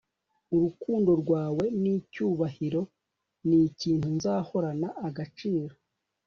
[0.55, 2.81] urukundo rwawe nicyubahiro
[3.47, 5.75] nikintu nzahorana agaciro